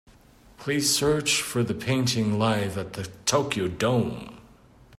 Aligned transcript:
Please 0.57 0.91
search 0.91 1.43
for 1.43 1.61
the 1.61 1.75
painting 1.75 2.39
Live 2.39 2.75
at 2.75 2.93
the 2.93 3.03
Tokyo 3.27 3.67
Dome. 3.67 4.41